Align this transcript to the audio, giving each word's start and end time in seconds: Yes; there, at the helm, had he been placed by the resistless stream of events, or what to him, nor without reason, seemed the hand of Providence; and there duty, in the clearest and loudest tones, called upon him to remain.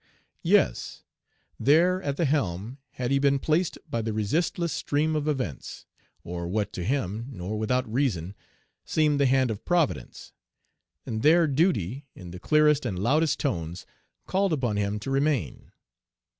Yes; 0.41 1.03
there, 1.59 2.01
at 2.01 2.17
the 2.17 2.25
helm, 2.25 2.79
had 2.93 3.11
he 3.11 3.19
been 3.19 3.37
placed 3.37 3.77
by 3.87 4.01
the 4.01 4.13
resistless 4.13 4.73
stream 4.73 5.15
of 5.15 5.27
events, 5.27 5.85
or 6.23 6.47
what 6.47 6.73
to 6.73 6.83
him, 6.83 7.27
nor 7.29 7.59
without 7.59 7.87
reason, 7.87 8.33
seemed 8.83 9.19
the 9.19 9.27
hand 9.27 9.51
of 9.51 9.63
Providence; 9.63 10.33
and 11.05 11.21
there 11.21 11.45
duty, 11.45 12.07
in 12.15 12.31
the 12.31 12.39
clearest 12.39 12.83
and 12.83 12.97
loudest 12.97 13.39
tones, 13.39 13.85
called 14.25 14.53
upon 14.53 14.75
him 14.75 14.97
to 15.01 15.11
remain. 15.11 15.71